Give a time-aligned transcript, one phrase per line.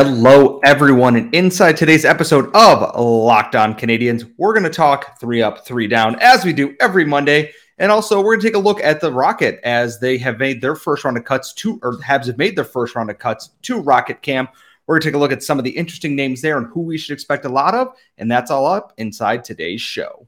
[0.00, 5.42] Hello, everyone, and inside today's episode of Locked On Canadiens, we're going to talk three
[5.42, 7.50] up, three down, as we do every Monday.
[7.78, 10.60] And also, we're going to take a look at the Rocket as they have made
[10.60, 13.18] their first round of cuts to, or the Habs have made their first round of
[13.18, 14.54] cuts to Rocket Camp.
[14.86, 16.82] We're going to take a look at some of the interesting names there and who
[16.82, 17.92] we should expect a lot of.
[18.18, 20.27] And that's all up inside today's show.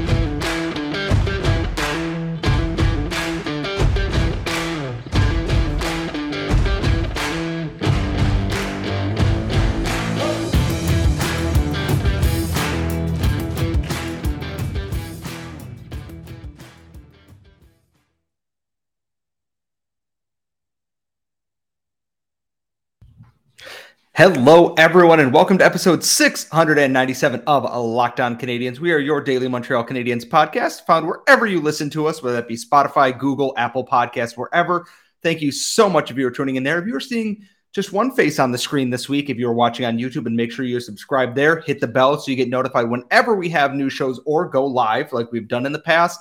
[24.13, 28.77] Hello, everyone, and welcome to episode 697 of Locked On Canadiens.
[28.77, 32.49] We are your daily Montreal Canadiens podcast, found wherever you listen to us, whether that
[32.49, 34.85] be Spotify, Google, Apple Podcasts, wherever.
[35.23, 36.77] Thank you so much if you are tuning in there.
[36.77, 39.85] If you are seeing just one face on the screen this week, if you're watching
[39.85, 42.89] on YouTube, and make sure you subscribe there, hit the bell so you get notified
[42.89, 46.19] whenever we have new shows or go live like we've done in the past.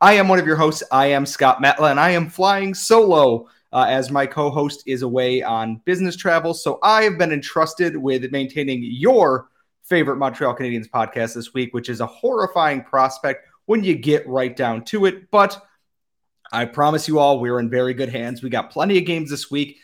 [0.00, 0.84] I am one of your hosts.
[0.92, 5.02] I am Scott Matla, and I am flying solo uh, as my co host is
[5.02, 6.54] away on business travel.
[6.54, 9.48] So I have been entrusted with maintaining your
[9.82, 14.54] favorite Montreal Canadiens podcast this week, which is a horrifying prospect when you get right
[14.54, 15.30] down to it.
[15.30, 15.62] But
[16.52, 18.42] I promise you all, we're in very good hands.
[18.42, 19.78] We got plenty of games this week.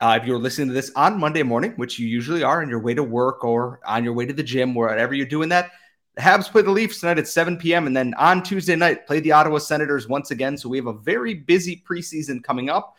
[0.00, 2.80] Uh, if you're listening to this on Monday morning, which you usually are on your
[2.80, 5.70] way to work or on your way to the gym, wherever you're doing that,
[6.14, 7.86] the Habs play the Leafs tonight at 7 p.m.
[7.86, 10.56] And then on Tuesday night, play the Ottawa Senators once again.
[10.56, 12.96] So we have a very busy preseason coming up.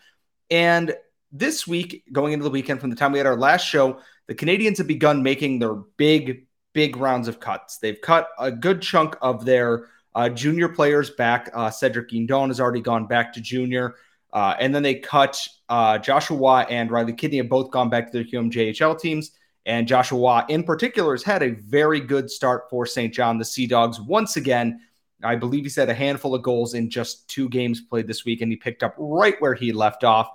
[0.50, 0.94] And
[1.32, 4.34] this week, going into the weekend, from the time we had our last show, the
[4.34, 7.78] Canadiens have begun making their big, big rounds of cuts.
[7.78, 11.50] They've cut a good chunk of their uh, junior players back.
[11.54, 13.94] Uh, Cedric Guindon has already gone back to junior.
[14.32, 18.12] Uh, and then they cut uh, Joshua and Riley Kidney have both gone back to
[18.12, 19.32] their QMJHL teams.
[19.66, 23.12] And Joshua in particular, has had a very good start for St.
[23.12, 24.00] John, the Sea Dogs.
[24.00, 24.80] Once again,
[25.22, 28.40] I believe he said a handful of goals in just two games played this week,
[28.40, 30.30] and he picked up right where he left off.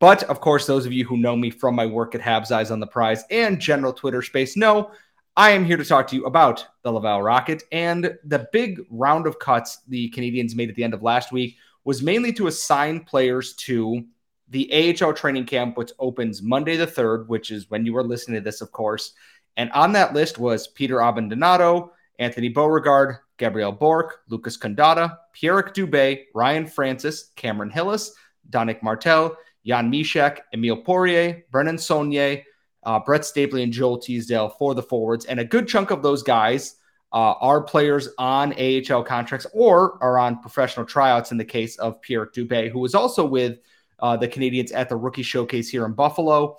[0.00, 2.70] But of course, those of you who know me from my work at Habs Eyes
[2.70, 4.92] on the Prize and general Twitter space know
[5.36, 7.62] I am here to talk to you about the Laval Rocket.
[7.70, 11.56] And the big round of cuts the Canadiens made at the end of last week
[11.84, 14.04] was mainly to assign players to
[14.50, 18.40] the AHL training camp, which opens Monday the 3rd, which is when you are listening
[18.40, 19.12] to this, of course.
[19.56, 26.24] And on that list was Peter Abbandonato, Anthony Beauregard, Gabriel Bourque, Lucas Condotta, Pierre Dubé,
[26.34, 28.12] Ryan Francis, Cameron Hillis,
[28.50, 32.42] Danick Martel, Jan Mysak, Emile Poirier, Brennan Saunier,
[32.84, 35.26] uh, Brett Stapley, and Joel Teasdale for the forwards.
[35.26, 36.76] And a good chunk of those guys
[37.12, 42.00] uh, are players on AHL contracts or are on professional tryouts in the case of
[42.02, 43.58] Pierre Dubé, who was also with
[44.00, 46.58] uh, the Canadiens at the rookie showcase here in Buffalo.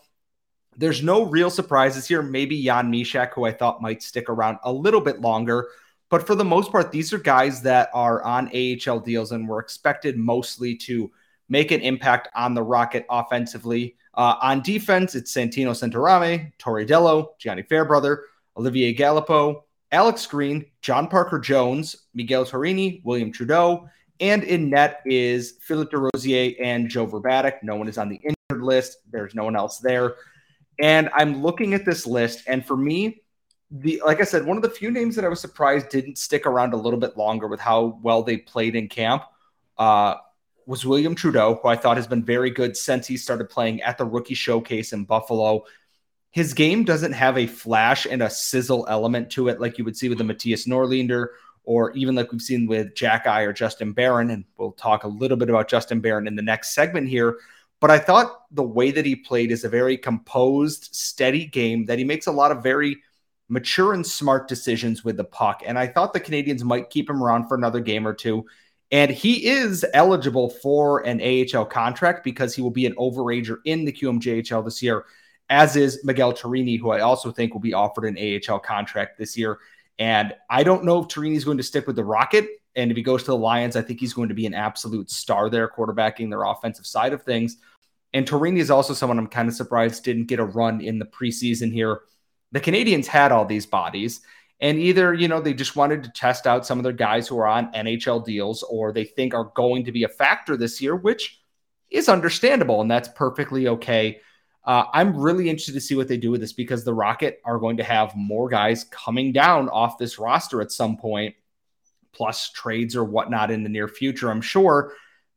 [0.77, 2.21] There's no real surprises here.
[2.21, 5.69] Maybe Jan Mysak, who I thought might stick around a little bit longer.
[6.09, 9.59] But for the most part, these are guys that are on AHL deals and were
[9.59, 11.11] expected mostly to
[11.49, 13.95] make an impact on the Rocket offensively.
[14.13, 18.23] Uh, on defense, it's Santino Santarame, Torey Dello, Gianni Fairbrother,
[18.57, 25.53] Olivier Galipeau, Alex Green, John Parker Jones, Miguel Tourigny, William Trudeau, and in net is
[25.61, 27.63] Philippe Desrosiers and Joe Vrbetic.
[27.63, 28.97] No one is on the injured list.
[29.09, 30.15] There's no one else there.
[30.81, 33.21] And I'm looking at this list, and for me,
[33.71, 36.45] the like I said, one of the few names that I was surprised didn't stick
[36.45, 39.23] around a little bit longer with how well they played in camp
[39.77, 40.15] uh,
[40.65, 43.97] was William Trudeau, who I thought has been very good since he started playing at
[43.97, 45.65] the rookie showcase in Buffalo.
[46.31, 49.97] His game doesn't have a flash and a sizzle element to it like you would
[49.97, 51.29] see with the Mattias Norlinder
[51.63, 54.29] or even like we've seen with Xhekaj or Justin Barron.
[54.29, 57.37] And we'll talk a little bit about Justin Barron in the next segment here.
[57.79, 61.97] But I thought the way that he played is a very composed, steady game that
[61.97, 62.97] he makes a lot of very
[63.47, 65.63] mature and smart decisions with the puck.
[65.65, 68.45] And I thought the Canadiens might keep him around for another game or two.
[68.91, 73.85] And he is eligible for an AHL contract because he will be an overager in
[73.85, 75.05] the QMJHL this year,
[75.49, 79.37] as is Miguel Tourigny, who I also think will be offered an AHL contract this
[79.37, 79.59] year.
[79.99, 82.47] And I don't know if Tourigny is going to stick with the Rocket.
[82.75, 85.09] And if he goes to the Lions, I think he's going to be an absolute
[85.09, 87.57] star there, quarterbacking their offensive side of things.
[88.13, 91.05] And Tourigny is also someone I'm kind of surprised didn't get a run in the
[91.05, 92.01] preseason here
[92.51, 94.21] the Canadiens had all these bodies.
[94.61, 97.37] And either, you know, they just wanted to test out some of their guys who
[97.37, 100.95] are on NHL deals or they think are going to be a factor this year,
[100.95, 101.39] which
[101.89, 104.19] is understandable and that's perfectly okay.
[104.65, 107.57] Uh, I'm really interested to see what they do with this because the Rocket are
[107.57, 111.35] going to have more guys coming down off this roster at some point,
[112.13, 114.29] plus trades or whatnot in the near future.
[114.29, 114.93] I'm sure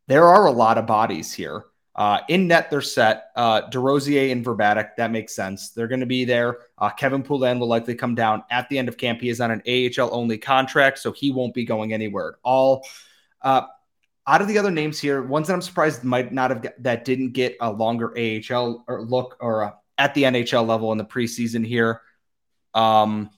[0.09, 1.65] there are a lot of bodies here.
[1.95, 3.27] Uh, in net, they're set.
[3.37, 5.71] Uh, Desrosiers and Vrbetic, that makes sense.
[5.71, 6.59] They're going to be there.
[6.79, 9.21] Uh, Kevin Poulin will likely come down at the end of camp.
[9.21, 12.87] He is on an AHL only contract, so he won't be going anywhere at all.
[13.43, 13.63] Uh,
[14.27, 17.33] out of the other names here, ones that I'm surprised might not have that didn't
[17.33, 21.67] get a longer AHL or look or uh, at the NHL level in the preseason
[21.67, 22.01] here.
[22.73, 23.31] Um,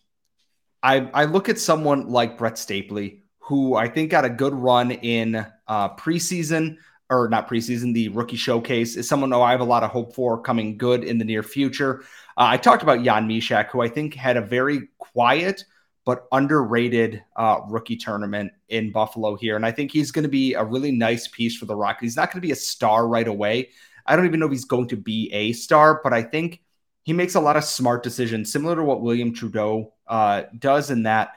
[0.83, 4.91] I I look at someone like Brett Stapley, who I think got a good run
[4.91, 6.79] in uh, preseason
[7.11, 10.15] or not preseason, the rookie showcase is someone who I have a lot of hope
[10.15, 12.01] for coming good in the near future.
[12.39, 15.65] Uh, I talked about Jan Mysak, who I think had a very quiet
[16.07, 19.57] but underrated uh, rookie tournament in Buffalo here.
[19.57, 22.03] And I think he's going to be a really nice piece for the Rockets.
[22.03, 23.71] He's not going to be a star right away.
[24.07, 26.63] I don't even know if he's going to be a star, but I think
[27.03, 31.03] he makes a lot of smart decisions, similar to what William Trudeau uh, does in
[31.05, 31.33] that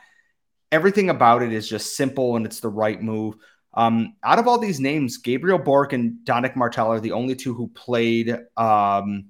[0.72, 3.36] everything about it is just simple and it's the right move.
[3.74, 7.54] Um, out of all these names, Gabriel Bourque and Danick Martel are the only two
[7.54, 9.28] who played um,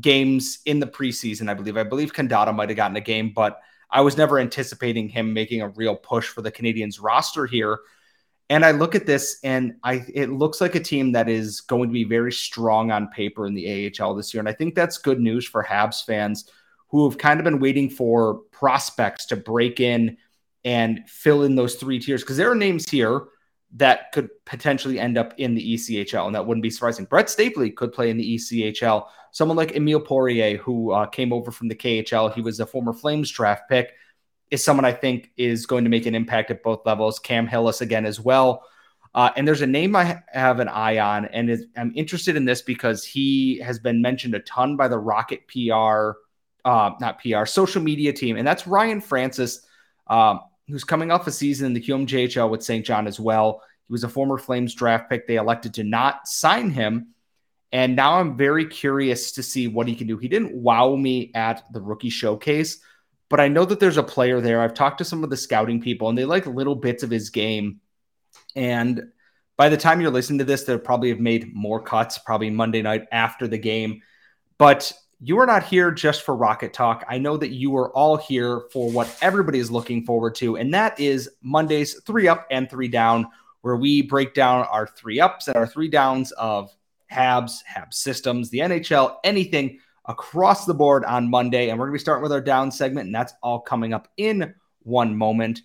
[0.00, 1.76] games in the preseason, I believe.
[1.76, 5.62] I believe Condotta might have gotten a game, but I was never anticipating him making
[5.62, 7.80] a real push for the Canadiens roster here.
[8.50, 11.88] And I look at this and I it looks like a team that is going
[11.88, 14.40] to be very strong on paper in the AHL this year.
[14.40, 16.50] And I think that's good news for Habs fans
[16.88, 20.16] who have kind of been waiting for prospects to break in
[20.68, 23.22] and fill in those three tiers because there are names here
[23.72, 27.06] that could potentially end up in the ECHL, and that wouldn't be surprising.
[27.06, 29.06] Brett Stapley could play in the ECHL.
[29.32, 32.92] Someone like Emile Poirier, who uh, came over from the KHL, he was a former
[32.92, 33.94] Flames draft pick,
[34.50, 37.18] is someone I think is going to make an impact at both levels.
[37.18, 38.62] Cam Hillis again as well.
[39.14, 42.44] Uh, and there's a name I have an eye on, and is, I'm interested in
[42.44, 46.18] this because he has been mentioned a ton by the Rocket PR,
[46.66, 49.64] uh, not PR, social media team, and that's Ryan Francis.
[50.08, 52.84] Um, who's coming off a season in the QMJHL with St.
[52.84, 53.62] John as well.
[53.86, 55.26] He was a former Flames draft pick.
[55.26, 57.14] They elected to not sign him.
[57.72, 60.16] And now I'm very curious to see what he can do.
[60.16, 62.80] He didn't wow me at the rookie showcase,
[63.28, 64.62] but I know that there's a player there.
[64.62, 67.28] I've talked to some of the scouting people, and they like little bits of his
[67.28, 67.80] game.
[68.56, 69.02] And
[69.58, 72.80] by the time you're listening to this, they'll probably have made more cuts, probably Monday
[72.80, 74.00] night after the game.
[74.56, 77.04] But you are not here just for Rocket Talk.
[77.08, 80.72] I know that you are all here for what everybody is looking forward to, and
[80.74, 83.26] that is Monday's three up and three down,
[83.62, 86.72] where we break down our three ups and our three downs of
[87.10, 91.68] Habs, Habs systems, the NHL, anything across the board on Monday.
[91.68, 94.08] And we're going to be starting with our down segment, and that's all coming up
[94.16, 95.62] in one moment.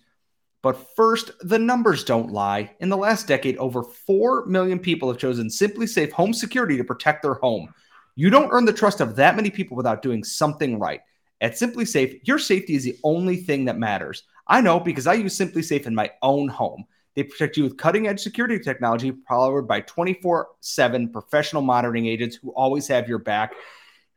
[0.62, 2.74] But first, the numbers don't lie.
[2.80, 7.22] In the last decade, over 4 million people have chosen SimpliSafe Home Security to protect
[7.22, 7.72] their home.
[8.16, 11.00] You don't earn the trust of that many people without doing something right.
[11.40, 14.22] At SimpliSafe, your safety is the only thing that matters.
[14.46, 16.84] I know because I use SimpliSafe in my own home.
[17.14, 22.36] They protect you with cutting edge security technology powered by 24 7 professional monitoring agents
[22.36, 23.52] who always have your back.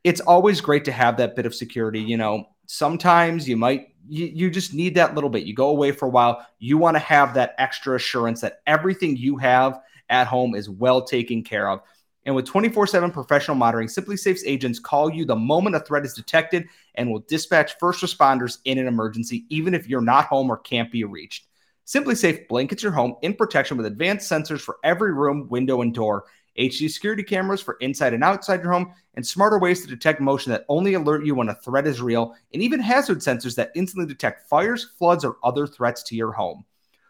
[0.03, 2.01] It's always great to have that bit of security.
[2.01, 5.44] You know, sometimes you might, you, you just need that little bit.
[5.44, 6.45] You go away for a while.
[6.59, 9.79] You want to have that extra assurance that everything you have
[10.09, 11.81] at home is well taken care of.
[12.27, 16.13] And with 24 7 professional monitoring, SimpliSafe's agents call you the moment a threat is
[16.13, 20.57] detected and will dispatch first responders in an emergency, even if you're not home or
[20.57, 21.47] can't be reached.
[21.85, 26.25] SimpliSafe blankets your home in protection with advanced sensors for every room, window, and door,
[26.59, 30.52] HD security cameras for inside and outside your home, and smarter ways to detect motion
[30.52, 34.06] that only alert you when a threat is real, and even hazard sensors that instantly
[34.06, 36.66] detect fires, floods, or other threats to your home.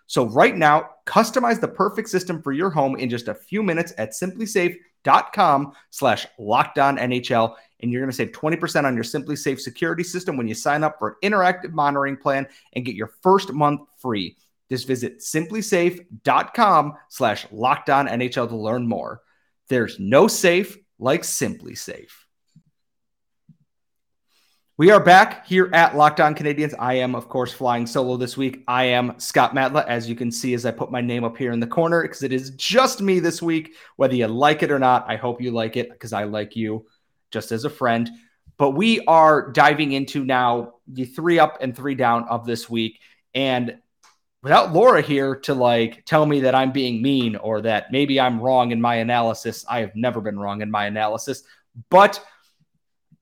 [0.07, 3.93] So right now, customize the perfect system for your home in just a few minutes
[3.97, 7.55] at simplisafe.com slash lockdown NHL.
[7.81, 10.97] And you're going to save 20% on your SimpliSafe security system when you sign up
[10.97, 14.37] for an interactive monitoring plan and get your first month free.
[14.69, 19.21] Just visit simplisafe.com slash lockdown NHL to learn more.
[19.69, 22.11] There's no safe like SimpliSafe.
[24.79, 26.75] We are back here at Locked On Canadiens.
[26.77, 28.63] I am, of course, flying solo this week.
[28.67, 31.51] I am Scott Matla, as you can see as I put my name up here
[31.51, 33.73] in the corner, because it is just me this week.
[33.95, 36.85] Whether you like it or not, I hope you like it because I like you
[37.31, 38.07] just as a friend.
[38.59, 42.99] But we are diving into now the three up and three down of this week.
[43.33, 43.79] And
[44.43, 48.39] without Laura here to like tell me that I'm being mean or that maybe I'm
[48.39, 51.41] wrong in my analysis, I have never been wrong in my analysis.
[51.89, 52.23] But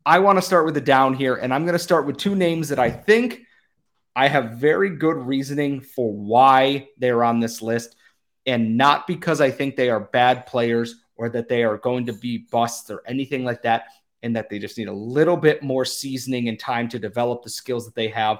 [0.06, 2.36] I want to start with the down here, and I'm going to start with two
[2.36, 3.42] names that I think
[4.16, 7.96] I have very good reasoning for why they're on this list,
[8.46, 12.14] and not because I think they are bad players or that they are going to
[12.14, 13.86] be busts or anything like that.
[14.26, 17.50] and that they just need a little bit more seasoning and time to develop the
[17.50, 18.40] skills that they have.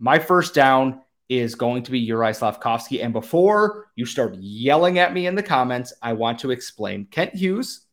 [0.00, 3.04] My first down is going to be Juraj Slafkovsky.
[3.04, 7.06] And before you start yelling at me in the comments, I want to explain.
[7.06, 7.85] Kent Hughes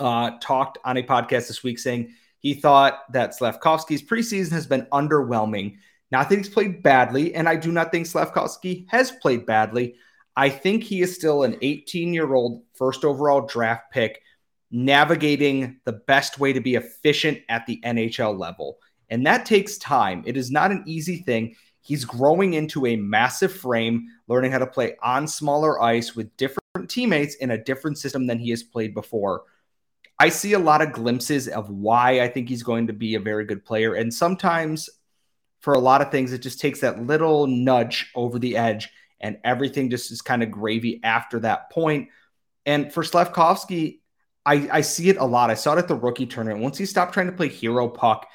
[0.00, 4.86] uh, talked on a podcast this week saying he thought that Slafkovsky's preseason has been
[4.92, 5.76] underwhelming.
[6.10, 9.96] Not that he's played badly, and I do not think Slafkovsky has played badly.
[10.36, 14.22] I think he is still an 18 year old first overall draft pick
[14.70, 18.78] navigating the best way to be efficient at the NHL level.
[19.10, 20.22] And that takes time.
[20.26, 21.56] It is not an easy thing.
[21.80, 26.88] He's growing into a massive frame, learning how to play on smaller ice with different
[26.88, 29.44] teammates in a different system than he has played before.
[30.18, 33.20] I see a lot of glimpses of why I think he's going to be a
[33.20, 33.94] very good player.
[33.94, 34.88] And sometimes
[35.60, 38.88] for a lot of things, it just takes that little nudge over the edge
[39.20, 42.08] and everything just is kind of gravy after that point.
[42.66, 44.00] And for Slafkovsky,
[44.44, 45.50] I, I see it a lot.
[45.50, 46.62] I saw it at the rookie tournament.
[46.62, 48.26] Once he stopped trying to play hero puck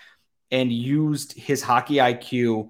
[0.51, 2.69] and used his hockey IQ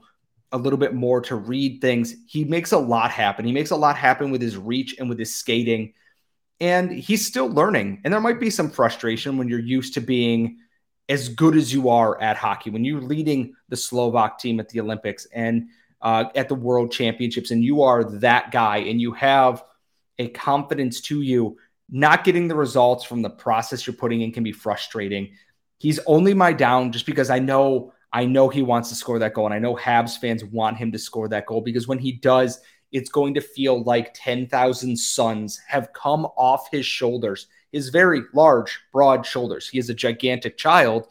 [0.51, 3.45] a little bit more to read things, he makes a lot happen.
[3.45, 5.93] He makes a lot happen with his reach and with his skating.
[6.59, 8.01] And he's still learning.
[8.03, 10.59] And there might be some frustration when you're used to being
[11.09, 14.79] as good as you are at hockey, when you're leading the Slovak team at the
[14.79, 15.67] Olympics and
[16.01, 19.63] uh, at the World Championships, and you are that guy, and you have
[20.19, 21.57] a confidence to you.
[21.89, 25.33] Not getting the results from the process you're putting in can be frustrating.
[25.79, 29.33] He's only my down just because I know I know he wants to score that
[29.33, 32.11] goal, and I know Habs fans want him to score that goal because when he
[32.11, 32.59] does,
[32.93, 38.79] it's going to feel like 10,000 suns have come off his shoulders, his very large,
[38.93, 39.67] broad shoulders.
[39.67, 41.07] He is a gigantic child,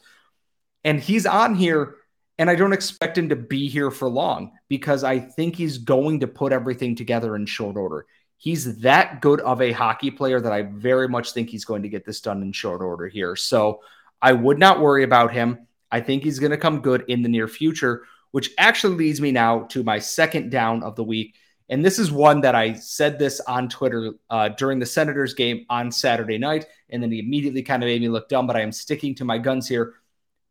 [0.84, 1.96] and he's on here
[2.38, 6.20] and I don't expect him to be here for long because I think he's going
[6.20, 8.06] to put everything together in short order.
[8.36, 11.88] He's that good of a hockey player that I very much think he's going to
[11.88, 13.36] get this done in short order here.
[13.36, 13.82] So
[14.20, 15.68] I would not worry about him.
[15.90, 19.30] I think he's going to come good in the near future, which actually leads me
[19.30, 21.36] now to my second down of the week.
[21.72, 25.64] And this is one that I said this on Twitter uh, during the Senators game
[25.70, 26.66] on Saturday night.
[26.90, 29.24] And then he immediately kind of made me look dumb, but I am sticking to
[29.24, 29.94] my guns here.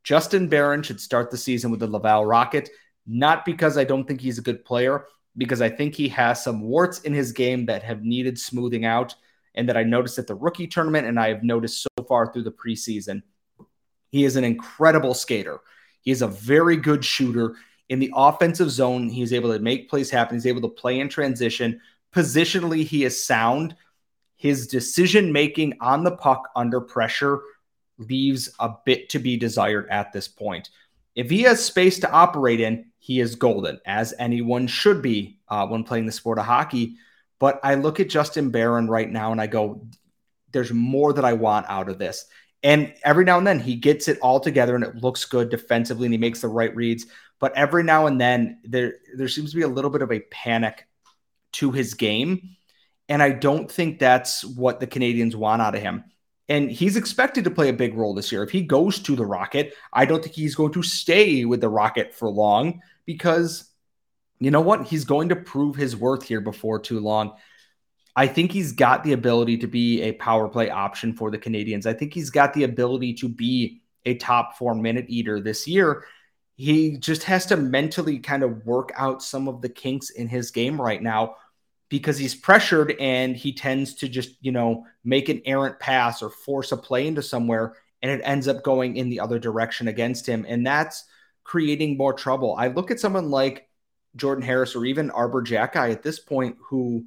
[0.04, 2.72] Justin Barron should start the season with the Laval Rocket,
[3.06, 5.06] not because I don't think he's a good player,
[5.38, 9.14] because I think he has some warts in his game that have needed smoothing out
[9.54, 12.46] and that I noticed at the rookie tournament and I have noticed so far through
[12.46, 13.22] the preseason.
[14.10, 15.60] He is an incredible skater.
[16.02, 17.58] He is a very good shooter.
[17.92, 20.38] In the offensive zone, he's able to make plays happen.
[20.38, 21.82] He's able to play in transition.
[22.16, 23.76] Positionally, he is sound.
[24.38, 27.42] His decision making on the puck under pressure
[27.98, 30.70] leaves a bit to be desired at this point.
[31.16, 35.68] If he has space to operate in, he is golden, as anyone should be uh,
[35.68, 36.96] when playing the sport of hockey.
[37.40, 39.86] But I look at Justin Barron right now and I go,
[40.54, 42.26] there's more that I want out of this.
[42.64, 46.06] And every now and then he gets it all together and it looks good defensively
[46.06, 47.06] and he makes the right reads.
[47.40, 50.20] But every now and then there there seems to be a little bit of a
[50.20, 50.88] panic
[51.54, 52.56] to his game.
[53.10, 56.06] And I don't think that's what the Canadiens want out of him.
[56.48, 58.44] And he's expected to play a big role this year.
[58.44, 61.70] If he goes to the Rocket, I don't think he's going to stay with the
[61.70, 63.72] Rocket for long because
[64.40, 64.88] you know what?
[64.88, 67.34] He's going to prove his worth here before too long.
[68.16, 71.86] I think he's got the ability to be a power play option for the Canadiens.
[71.86, 76.06] I think he's got the ability to be a top four minute eater this year.
[76.56, 80.52] He just has to mentally kind of work out some of the kinks in his
[80.52, 81.36] game right now
[81.90, 86.30] because he's pressured and he tends to just, you know, make an errant pass or
[86.30, 90.26] force a play into somewhere and it ends up going in the other direction against
[90.26, 90.46] him.
[90.48, 91.06] And that's
[91.44, 92.56] creating more trouble.
[92.58, 93.68] I look at someone like
[94.16, 97.06] Jordan Harris or even Arber Xhekaj at this point who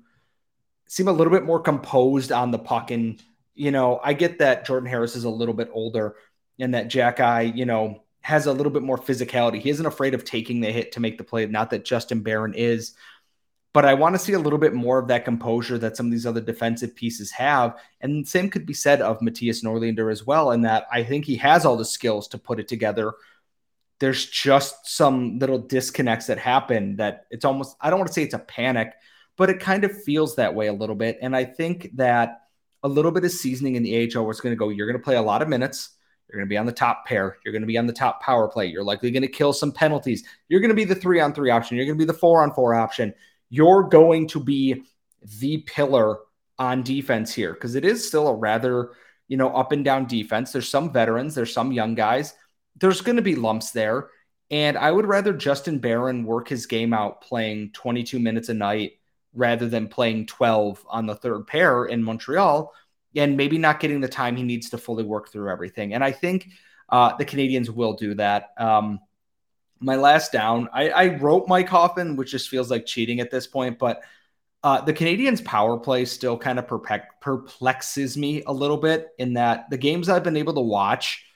[0.87, 2.91] seem a little bit more composed on the puck.
[2.91, 3.23] And,
[3.55, 6.17] you know, I get that Jordan Harris is a little bit older
[6.59, 9.61] and that Xhekaj, you know, has a little bit more physicality.
[9.61, 11.45] He isn't afraid of taking the hit to make the play.
[11.47, 12.95] Not that Justin Barron is
[13.75, 16.12] but I want to see a little bit more of that composure that some of
[16.12, 17.76] these other defensive pieces have.
[18.00, 21.35] And same could be said of Mattias Norlinder as well, in that I think he
[21.37, 23.14] has all the skills to put it together.
[23.99, 28.23] There's just some little disconnects that happen that it's almost, I don't want to say
[28.23, 28.93] it's a panic,
[29.37, 31.19] but it kind of feels that way a little bit.
[31.21, 32.43] And I think that
[32.83, 35.05] a little bit of seasoning in the AHL it's going to go, you're going to
[35.05, 35.91] play a lot of minutes.
[36.29, 37.38] You're going to be on the top pair.
[37.45, 38.67] You're going to be on the top power play.
[38.67, 40.25] You're likely going to kill some penalties.
[40.49, 41.76] You're going to be the three on three option.
[41.76, 43.14] You're going to be the four on four option
[43.55, 44.83] you're going to be
[45.41, 46.19] the pillar
[46.59, 48.91] on defense here because it is still a rather,
[49.29, 50.50] you know, up and down defense.
[50.50, 52.35] There's some veterans, there's some young guys.
[52.81, 54.11] There's going to be lumps there.
[54.50, 58.95] And I would rather Justin Barron work his game out playing 22 minutes a night
[59.35, 62.73] rather than playing 12 on the third pair in Montreal
[63.17, 65.95] and maybe not getting the time he needs to fully work through everything.
[65.95, 66.49] And I think
[66.88, 68.50] uh, the Canadiens will do that.
[68.59, 69.00] Um,
[69.81, 73.47] my last down, I, I, wrote Mike Hoffman, which just feels like cheating at this
[73.47, 74.03] point, but
[74.62, 79.69] uh, the Canadiens' power play still kind of perplexes me a little bit in that
[79.69, 81.26] the games I've been able to watch,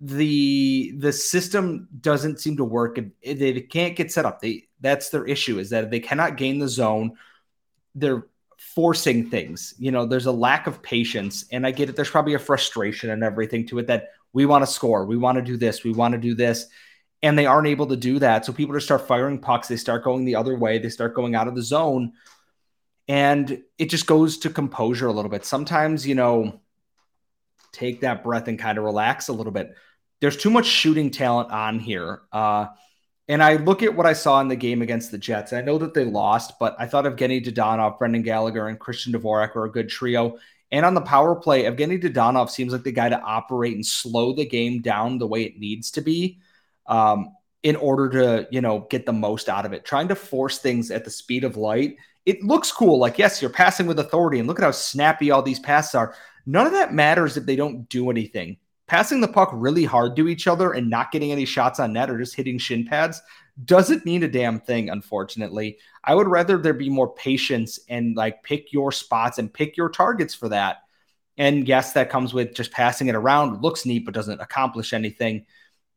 [0.00, 2.98] the the system doesn't seem to work.
[3.24, 4.40] They can't get set up.
[4.40, 7.12] They that's their issue is that they cannot gain the zone.
[7.94, 8.26] They're
[8.58, 9.74] forcing things.
[9.78, 11.96] You know, there's a lack of patience, and I get it.
[11.96, 15.36] There's probably a frustration and everything to it that we want to score, we want
[15.36, 16.66] to do this, we want to do this,
[17.22, 18.44] and they aren't able to do that.
[18.44, 19.68] So people just start firing pucks.
[19.68, 20.78] They start going the other way.
[20.78, 22.12] They start going out of the zone,
[23.08, 25.44] and it just goes to composure a little bit.
[25.44, 26.60] Sometimes, you know,
[27.72, 29.74] take that breath and kind of relax a little bit.
[30.20, 32.22] There's too much shooting talent on here.
[32.32, 32.66] Uh,
[33.28, 35.52] and I look at what I saw in the game against the Jets.
[35.52, 39.54] I know that they lost, but I thought Evgeny Dadonov, Brendan Gallagher, and Christian Dvorak
[39.54, 40.38] were a good trio.
[40.72, 44.32] And on the power play, Evgeny Dadonov seems like the guy to operate and slow
[44.32, 46.40] the game down the way it needs to be
[46.86, 49.84] um, in order to, you know, get the most out of it.
[49.84, 51.96] Trying to force things at the speed of light.
[52.24, 52.98] It looks cool.
[52.98, 56.14] Like, yes, you're passing with authority, and look at how snappy all these passes are.
[56.46, 58.56] None of that matters if they don't do anything
[58.88, 62.10] passing the puck really hard to each other and not getting any shots on net
[62.10, 63.22] or just hitting shin pads
[63.64, 65.78] doesn't mean a damn thing, unfortunately.
[66.02, 69.88] I would rather there be more patience and like pick your spots and pick your
[69.88, 70.78] targets for that.
[71.36, 73.62] And yes, that comes with just passing it around.
[73.62, 75.46] looks neat, but doesn't accomplish anything.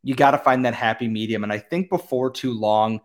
[0.04, 1.44] You got to find that happy medium.
[1.44, 3.02] And I think before too long,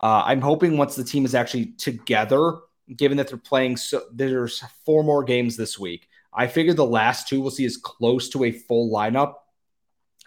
[0.00, 2.56] uh, I'm hoping once the team is actually together,
[2.94, 6.08] given that they're playing, so there's four more games this week.
[6.34, 9.34] I figure the last two we'll see as close to a full lineup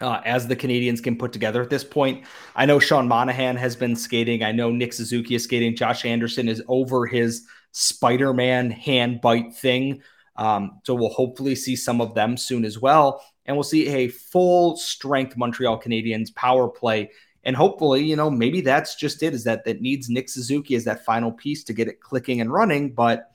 [0.00, 2.24] uh, as the Canadiens can put together at this point.
[2.54, 4.42] I know Sean Monahan has been skating.
[4.42, 5.76] I know Nick Suzuki is skating.
[5.76, 10.02] Josh Anderson is over his Spider Man hand bite thing.
[10.36, 13.22] Um, so we'll hopefully see some of them soon as well.
[13.44, 17.10] And we'll see a full strength Montreal Canadiens power play.
[17.44, 20.84] And hopefully, you know, maybe that's just it is that that needs Nick Suzuki as
[20.84, 22.92] that final piece to get it clicking and running.
[22.92, 23.30] But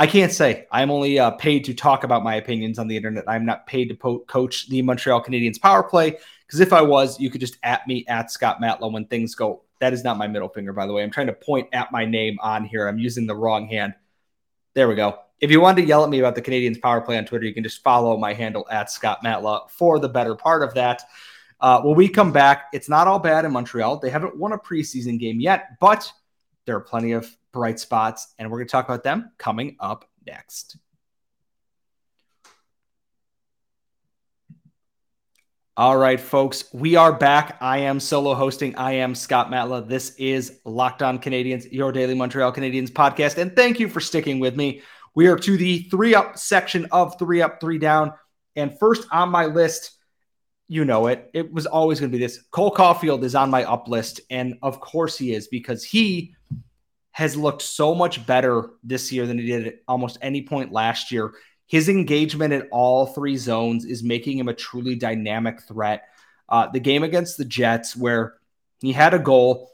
[0.00, 0.66] I can't say.
[0.70, 3.24] I'm only uh, paid to talk about my opinions on the internet.
[3.26, 7.18] I'm not paid to po- coach the Montreal Canadiens power play because if I was,
[7.18, 9.64] you could just at me at Scott Matla when things go.
[9.80, 11.02] That is not my middle finger, by the way.
[11.02, 12.86] I'm trying to point at my name on here.
[12.86, 13.94] I'm using the wrong hand.
[14.74, 15.18] There we go.
[15.40, 17.54] If you wanted to yell at me about the Canadiens power play on Twitter, you
[17.54, 21.02] can just follow my handle at Scott Matla for the better part of that.
[21.60, 23.98] Uh, when we come back, it's not all bad in Montreal.
[23.98, 26.12] They haven't won a preseason game yet, but
[26.66, 30.08] there are plenty of bright spots, and we're going to talk about them coming up
[30.24, 30.76] next.
[35.76, 37.58] All right, folks, we are back.
[37.60, 38.76] I am solo hosting.
[38.76, 39.88] I am Scott Matla.
[39.88, 43.38] This is Locked On Canadiens, your daily Montreal Canadiens podcast.
[43.38, 44.82] And thank you for sticking with me.
[45.16, 48.12] We are to the three up section of three up, three down.
[48.54, 49.98] And first on my list,
[50.68, 51.28] you know it.
[51.34, 52.40] It was always going to be this.
[52.52, 54.20] Cole Caufield is on my up list.
[54.30, 56.36] And of course he is because he
[57.18, 61.10] has looked so much better this year than he did at almost any point last
[61.10, 61.32] year.
[61.66, 66.04] His engagement in all three zones is making him a truly dynamic threat.
[66.48, 68.34] Uh, the game against the Jets, where
[68.78, 69.72] he had a goal,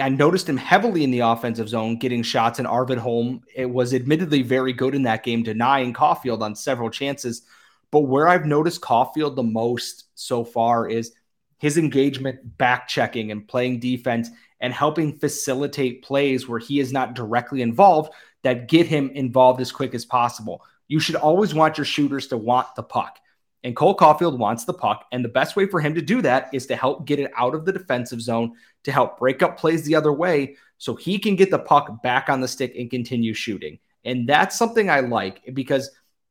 [0.00, 2.58] I noticed him heavily in the offensive zone, getting shots.
[2.58, 6.88] And Arvid Holm it was admittedly very good in that game, denying Caufield on several
[6.88, 7.42] chances.
[7.90, 11.12] But where I've noticed Caufield the most so far is
[11.58, 17.14] his engagement, back checking, and playing defense and helping facilitate plays where he is not
[17.14, 20.64] directly involved that get him involved as quick as possible.
[20.86, 23.18] You should always want your shooters to want the puck.
[23.64, 25.06] And Cole Caufield wants the puck.
[25.10, 27.54] And the best way for him to do that is to help get it out
[27.54, 31.34] of the defensive zone, to help break up plays the other way so he can
[31.34, 33.78] get the puck back on the stick and continue shooting.
[34.04, 35.90] And that's something I like because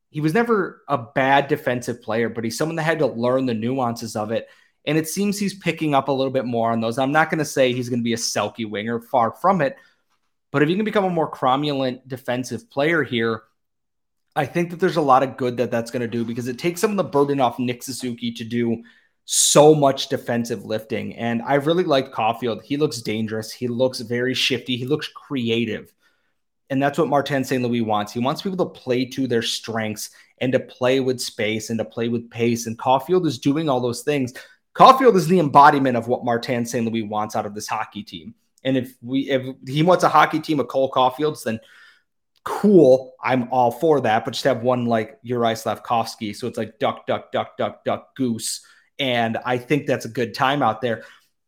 [0.10, 3.54] he was never a bad defensive player, but he's someone that had to learn the
[3.54, 4.48] nuances of it.
[4.88, 6.98] And it seems he's picking up a little bit more on those.
[6.98, 9.76] I'm not going to say he's going to be a Selke winger, far from it.
[10.52, 13.44] But if you can become a more cromulent defensive player here,
[14.36, 16.58] I think that there's a lot of good that that's going to do because it
[16.58, 18.82] takes some of the burden off Nick Suzuki to do
[19.26, 21.16] so much defensive lifting.
[21.18, 22.64] And I really like Caufield.
[22.64, 23.52] He looks dangerous.
[23.52, 24.78] He looks very shifty.
[24.78, 25.94] He looks creative.
[26.70, 27.62] And that's what Martin St.
[27.62, 28.14] Louis wants.
[28.14, 31.86] He wants people to play to their strengths and to play with space and to
[31.86, 32.68] play with pace.
[32.68, 34.34] And Caufield is doing all those things.
[34.78, 36.86] Caufield is the embodiment of what Martin St.
[36.86, 38.36] Louis wants out of this hockey team.
[38.64, 41.60] And if we if he wants a hockey team of Cole Caufields, then
[42.44, 43.14] cool.
[43.22, 44.24] I'm all for that.
[44.24, 46.36] But just have one like Juraj Slafkovsky.
[46.36, 48.62] So it's like duck, duck, duck, duck, duck, goose.
[49.00, 51.04] And I think that's a good time out there.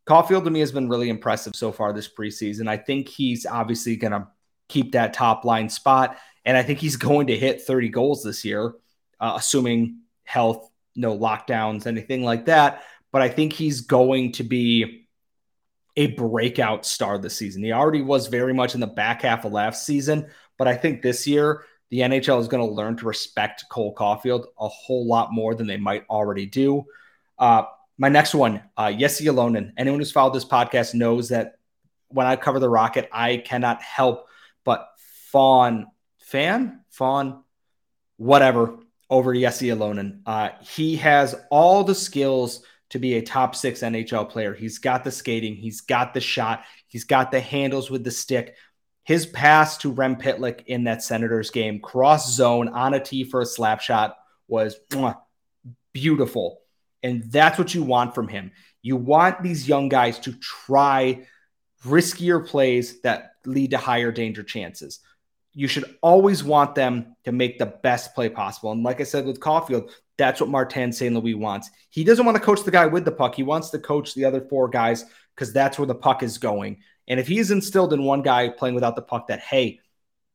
[0.08, 2.68] Caufield to me has been really impressive so far this preseason.
[2.68, 4.28] I think he's obviously going to
[4.68, 6.18] keep that top line spot.
[6.46, 8.74] And I think he's going to hit 30 goals this year,
[9.20, 12.84] uh, assuming health, no lockdowns, anything like that.
[13.12, 15.08] But I think he's going to be
[15.96, 17.64] a breakout star this season.
[17.64, 21.02] He already was very much in the back half of last season, but I think
[21.02, 25.34] this year the NHL is going to learn to respect Cole Caufield a whole lot
[25.34, 26.86] more than they might already do.
[27.38, 27.64] Uh,
[27.98, 29.74] my next one, uh, Jesse Ylonen.
[29.78, 31.56] Anyone who's followed this podcast knows that
[32.08, 34.28] when I cover the Rocket, I cannot help
[34.64, 34.88] but
[35.32, 35.88] fawn,
[36.20, 37.44] fan, fawn,
[38.18, 40.22] whatever, over Jesse Ylonen.
[40.26, 44.54] Uh, he has all the skills to be a top six NHL player.
[44.54, 48.56] He's got the skating, he's got the shot, he's got the handles with the stick.
[49.04, 53.42] His pass to Rem Pitlick in that Senators game, cross zone on a tee for
[53.42, 54.16] a slap shot,
[54.48, 54.80] was
[55.94, 56.60] beautiful.
[57.02, 58.52] And that's what you want from him.
[58.82, 61.26] You want these young guys to try
[61.86, 65.00] riskier plays that lead to higher danger chances.
[65.54, 68.72] You should always want them to make the best play possible.
[68.72, 71.16] And like I said with Caufield, that's what Martin St.
[71.16, 71.70] Louis wants.
[71.90, 73.36] He doesn't want to coach the guy with the puck.
[73.36, 76.80] He wants to coach the other four guys because that's where the puck is going.
[77.08, 79.80] And if he's instilled in one guy playing without the puck that, hey,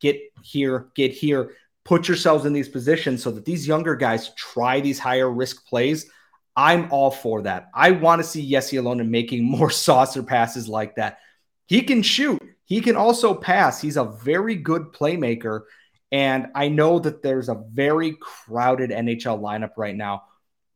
[0.01, 1.53] get here, get here,
[1.85, 6.11] put yourselves in these positions so that these younger guys try these higher risk plays,
[6.57, 7.69] I'm all for that.
[7.75, 11.19] I want to see Jesse Ylonen making more saucer passes like that.
[11.67, 12.41] He can shoot.
[12.65, 13.81] He can also pass.
[13.81, 15.63] He's a very good playmaker.
[16.11, 20.25] And I know that there's a very crowded NHL lineup right now.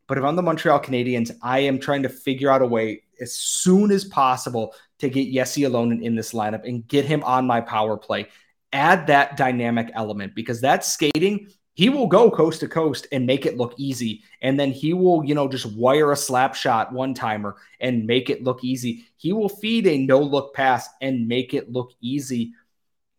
[0.07, 3.35] But if I'm the Montreal Canadiens, I am trying to figure out a way as
[3.35, 7.61] soon as possible to get Jesse Ylonen in this lineup and get him on my
[7.61, 8.29] power play.
[8.73, 13.47] Add that dynamic element because that skating he will go coast to coast and make
[13.47, 14.25] it look easy.
[14.43, 18.31] And then he will, you know, just wire a slap shot one timer and make
[18.31, 19.05] it look easy.
[19.17, 22.53] He will feed a no look pass and make it look easy.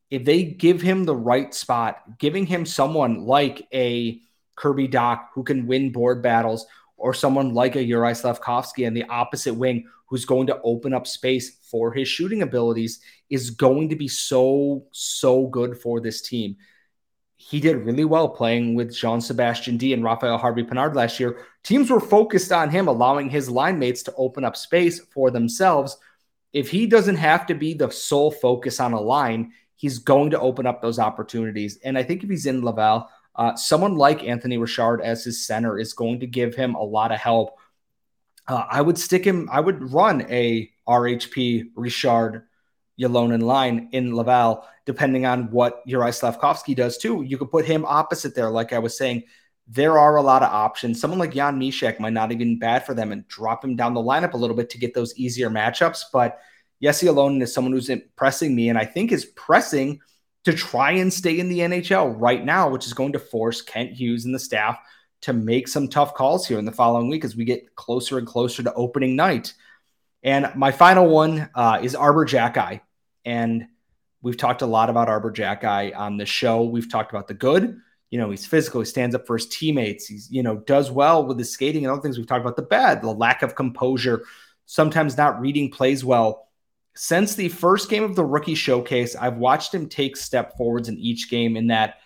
[0.09, 4.19] If they give him the right spot, giving him someone like a
[4.57, 6.65] Kirby Dach who can win board battles,
[6.97, 11.07] or someone like a Juraj Slafkovsky and the opposite wing who's going to open up
[11.07, 16.57] space for his shooting abilities is going to be so, so good for this team
[17.41, 21.45] he did really well playing with Jean Sebastian D and Raphael Harvey Pinard last year.
[21.63, 25.95] Teams were focused on him, allowing his line mates to open up space for themselves.
[26.51, 30.39] If he doesn't have to be the sole focus on a line, he's going to
[30.39, 31.79] open up those opportunities.
[31.81, 35.79] And I think if he's in Laval, uh, someone like Anthony Richard as his center
[35.79, 37.57] is going to give him a lot of help.
[38.49, 42.48] Uh, I would stick him, I would run a RHP Richard
[42.99, 47.23] Ylonen line in Laval, depending on what Juraj Slafkovsky does too.
[47.23, 49.23] You could put him opposite there, like I was saying.
[49.71, 50.99] There are a lot of options.
[50.99, 54.01] Someone like Jan Mysak might not even bad for them and drop him down the
[54.01, 56.05] lineup a little bit to get those easier matchups.
[56.11, 56.39] But
[56.81, 59.99] Jesse Ylonen is someone who's impressing me and I think is pressing
[60.45, 63.91] to try and stay in the NHL right now, which is going to force Kent
[63.91, 64.79] Hughes and the staff
[65.21, 68.25] to make some tough calls here in the following week as we get closer and
[68.25, 69.53] closer to opening night.
[70.23, 72.81] And my final one uh, is Arber Xhekaj.
[73.25, 73.67] And
[74.21, 76.63] we've talked a lot about Arber Xhekaj on the show.
[76.63, 77.79] We've talked about the good.
[78.09, 81.27] You know, he's physical, he stands up for his teammates, he's, you know, does well
[81.27, 82.17] with his skating and other things.
[82.17, 84.23] We've talked about the bad, the lack of composure,
[84.65, 86.47] sometimes not reading plays well.
[86.95, 90.97] Since the first game of the rookie showcase, I've watched him take step forwards in
[90.97, 91.97] each game in that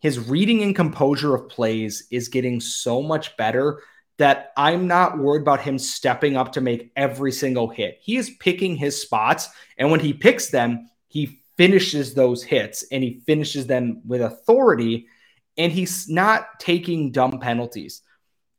[0.00, 3.80] his reading and composure of plays is getting so much better
[4.18, 7.98] that I'm not worried about him stepping up to make every single hit.
[8.00, 9.48] He is picking his spots.
[9.76, 15.08] And when he picks them, he finishes those hits and he finishes them with authority.
[15.56, 18.02] And he's not taking dumb penalties.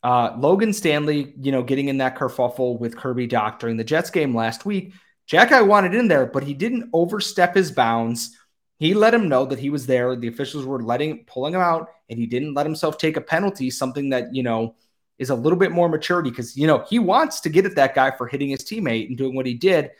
[0.03, 4.09] Uh, Logan Stanley, you know, getting in that kerfuffle with Kirby Dach during the Jets
[4.09, 4.93] game last week.
[5.27, 8.37] Xhekaj wanted in there, but he didn't overstep his bounds.
[8.77, 10.15] He let him know that he was there.
[10.15, 13.71] The officials were letting pulling him out, and he didn't let himself take a penalty,
[13.71, 14.75] something that, you know,
[15.17, 17.95] is a little bit more maturity because you know he wants to get at that
[17.95, 19.91] guy for hitting his teammate and doing what he did,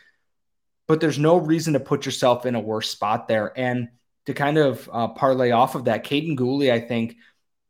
[0.87, 3.57] but there's no reason to put yourself in a worse spot there.
[3.57, 3.89] And
[4.25, 7.17] to kind of uh, parlay off of that, Kaiden Guhle, I think,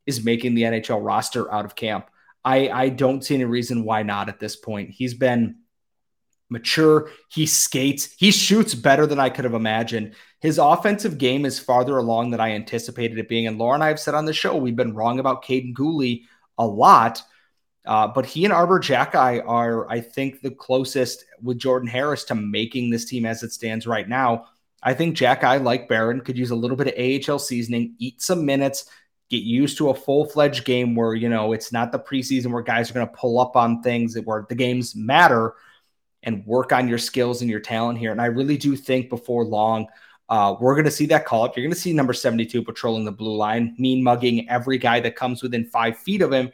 [0.06, 2.10] is making the NHL roster out of camp.
[2.44, 4.92] I, I don't see any reason why not at this point.
[4.92, 5.58] He's been
[6.50, 7.10] mature.
[7.30, 8.14] He skates.
[8.18, 10.14] He shoots better than I could have imagined.
[10.42, 13.48] His offensive game is farther along than I anticipated it being.
[13.48, 16.24] And Laura and I have said on the show, we've been wrong about Kaiden Guhle
[16.58, 17.24] a lot.
[17.86, 22.36] Uh, but he and Arber Xhekaj are, I think, the closest with Jordan Harris to
[22.36, 24.48] making this team as it stands right now.
[24.84, 28.46] I think Xhekaj, like Barron, could use a little bit of AHL seasoning, eat some
[28.46, 28.86] minutes,
[29.30, 32.62] get used to a full fledged game where, you know, it's not the preseason where
[32.62, 35.54] guys are going to pull up on things that where the games matter
[36.24, 38.12] and work on your skills and your talent here.
[38.12, 39.88] And I really do think before long,
[40.28, 41.56] Uh, we're going to see that call up.
[41.56, 45.16] You're going to see number 72 patrolling the blue line, mean mugging every guy that
[45.16, 46.52] comes within five feet of him.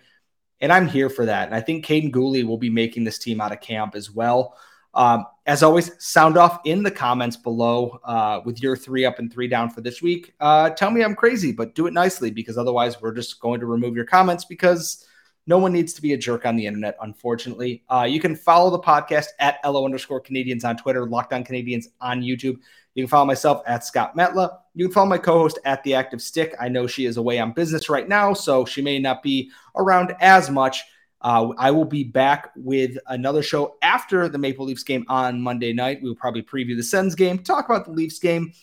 [0.61, 1.47] And I'm here for that.
[1.47, 4.55] And I think Kaiden Guhle will be making this team out of camp as well.
[4.93, 9.31] Um, as always, sound off in the comments below uh, with your three up and
[9.31, 10.33] three down for this week.
[10.39, 13.65] Uh, tell me I'm crazy, but do it nicely because otherwise we're just going to
[13.65, 15.05] remove your comments because
[15.47, 17.83] no one needs to be a jerk on the internet, unfortunately.
[17.89, 21.85] Uh, you can follow the podcast at LO underscore Canadiens on Twitter, Locked On Canadiens
[21.99, 22.57] on YouTube.
[22.93, 24.57] You can follow myself at Scott Matla.
[24.75, 26.55] You can follow my co host at The Active Stick.
[26.59, 30.15] I know she is away on business right now, so she may not be around
[30.19, 30.83] as much.
[31.21, 35.71] Uh, I will be back with another show after the Maple Leafs game on Monday
[35.71, 36.01] night.
[36.01, 38.53] We will probably preview the Sens game, talk about the Leafs game,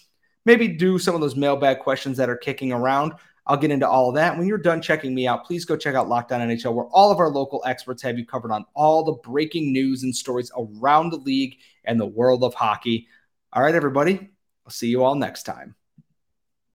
[0.44, 3.12] maybe do some of those mailbag questions that are kicking around.
[3.48, 4.36] I'll get into all of that.
[4.36, 7.10] When you're done checking me out, please go check out Locked On NHL, where all
[7.10, 11.10] of our local experts have you covered on all the breaking news and stories around
[11.10, 13.08] the league and the world of hockey.
[13.54, 14.28] All right, everybody.
[14.66, 15.77] I'll see you all next time.